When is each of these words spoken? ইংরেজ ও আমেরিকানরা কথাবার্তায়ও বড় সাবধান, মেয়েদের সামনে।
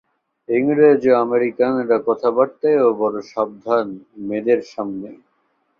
ইংরেজ 0.49 1.03
ও 1.09 1.13
আমেরিকানরা 1.17 1.97
কথাবার্তায়ও 2.07 2.89
বড় 3.01 3.17
সাবধান, 3.31 3.87
মেয়েদের 4.19 4.59
সামনে। 4.71 5.09